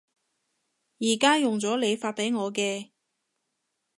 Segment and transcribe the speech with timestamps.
[0.97, 2.89] 而家用咗你發畀我嘅